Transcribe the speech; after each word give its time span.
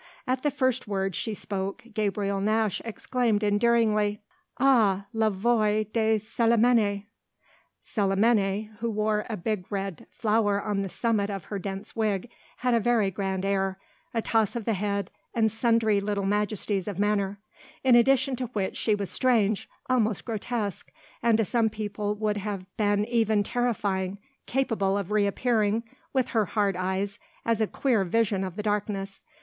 At 0.25 0.41
the 0.41 0.49
first 0.49 0.87
words 0.87 1.15
she 1.15 1.35
spoke 1.35 1.83
Gabriel 1.93 2.41
Nash 2.41 2.81
exclaimed 2.83 3.43
endearingly: 3.43 4.19
"Ah 4.59 5.05
la 5.13 5.29
voix 5.29 5.83
de 5.93 6.17
Célimène!" 6.17 7.05
Célimène, 7.85 8.75
who 8.77 8.89
wore 8.89 9.27
a 9.29 9.37
big 9.37 9.71
red 9.71 10.07
flower 10.09 10.59
on 10.59 10.81
the 10.81 10.89
summit 10.89 11.29
of 11.29 11.43
her 11.45 11.59
dense 11.59 11.95
wig, 11.95 12.31
had 12.57 12.73
a 12.73 12.79
very 12.79 13.11
grand 13.11 13.45
air, 13.45 13.77
a 14.11 14.23
toss 14.23 14.55
of 14.55 14.65
the 14.65 14.73
head, 14.73 15.11
and 15.35 15.51
sundry 15.51 16.01
little 16.01 16.25
majesties 16.25 16.87
of 16.87 16.97
manner; 16.97 17.37
in 17.83 17.93
addition 17.93 18.35
to 18.37 18.47
which 18.53 18.77
she 18.77 18.95
was 18.95 19.11
strange, 19.11 19.69
almost 19.87 20.25
grotesque, 20.25 20.91
and 21.21 21.37
to 21.37 21.45
some 21.45 21.69
people 21.69 22.15
would 22.15 22.37
have 22.37 22.65
been 22.75 23.05
even 23.05 23.43
terrifying, 23.43 24.17
capable 24.47 24.97
of 24.97 25.11
reappearing, 25.11 25.83
with 26.11 26.29
her 26.29 26.45
hard 26.45 26.75
eyes, 26.75 27.19
as 27.45 27.61
a 27.61 27.67
queer 27.67 28.03
vision 28.03 28.43
of 28.43 28.55
the 28.55 28.63
darkness. 28.63 29.21